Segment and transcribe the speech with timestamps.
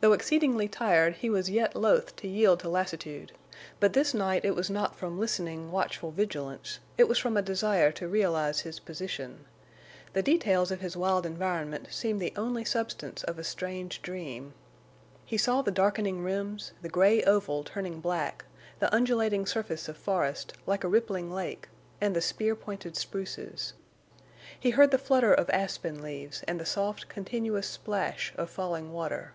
[0.00, 3.32] Though exceedingly tired, he was yet loath to yield to lassitude,
[3.80, 7.90] but this night it was not from listening, watchful vigilance; it was from a desire
[7.92, 9.46] to realize his position.
[10.12, 14.52] The details of his wild environment seemed the only substance of a strange dream.
[15.24, 18.44] He saw the darkening rims, the gray oval turning black,
[18.80, 21.68] the undulating surface of forest, like a rippling lake,
[22.02, 23.72] and the spear pointed spruces.
[24.60, 29.32] He heard the flutter of aspen leaves and the soft, continuous splash of falling water.